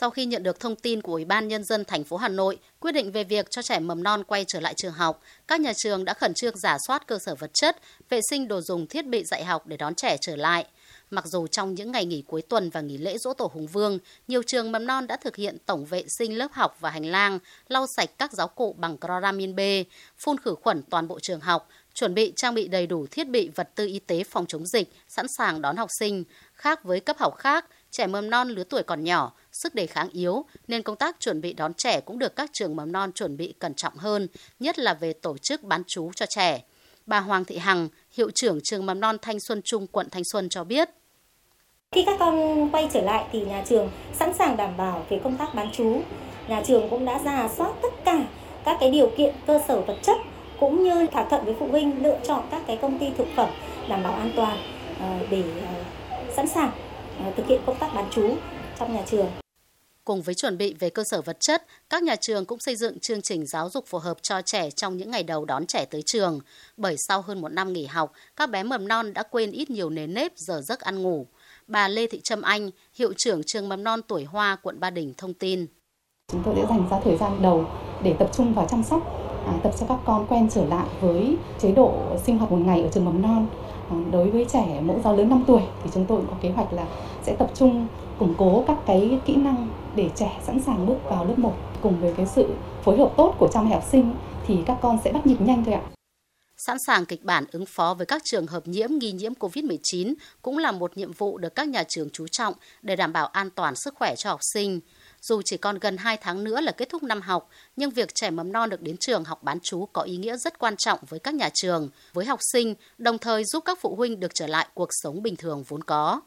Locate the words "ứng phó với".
97.52-98.06